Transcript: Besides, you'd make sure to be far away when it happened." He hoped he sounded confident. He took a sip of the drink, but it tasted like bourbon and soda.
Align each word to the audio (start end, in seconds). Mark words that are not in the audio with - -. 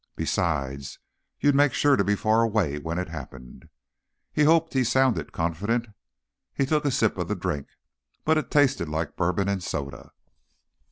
Besides, 0.15 0.97
you'd 1.39 1.53
make 1.53 1.73
sure 1.73 1.95
to 1.95 2.03
be 2.03 2.15
far 2.15 2.41
away 2.41 2.79
when 2.79 2.97
it 2.97 3.09
happened." 3.09 3.69
He 4.33 4.45
hoped 4.45 4.73
he 4.73 4.83
sounded 4.83 5.31
confident. 5.31 5.89
He 6.55 6.65
took 6.65 6.85
a 6.85 6.89
sip 6.89 7.19
of 7.19 7.27
the 7.27 7.35
drink, 7.35 7.67
but 8.25 8.35
it 8.39 8.49
tasted 8.49 8.89
like 8.89 9.15
bourbon 9.15 9.47
and 9.47 9.61
soda. 9.61 10.11